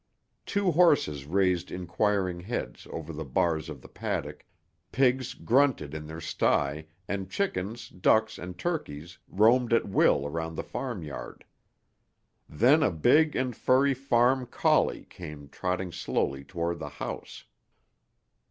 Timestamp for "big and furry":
12.89-13.93